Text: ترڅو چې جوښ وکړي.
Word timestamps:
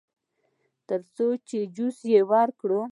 ترڅو 0.87 1.27
چې 1.47 1.57
جوښ 1.75 1.97
وکړي. 2.29 2.79